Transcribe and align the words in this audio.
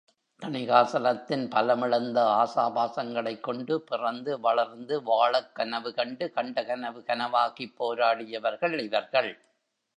தணிகாசலத்தின் 0.41 1.43
பலமிழந்த 1.51 2.17
ஆசாபாசங்ளைக் 2.37 3.39
கொண்டு 3.39 3.81
பிறந்து, 3.81 4.39
வளர்ந்து, 4.39 5.03
வாழக் 5.03 5.55
கனவுகண்டு, 5.55 6.27
கண்ட 6.31 6.65
கனவு 6.65 7.01
கனவாகிப் 7.07 7.75
போராடியவர்கள் 7.79 8.77
இவர்கள்! 8.81 9.33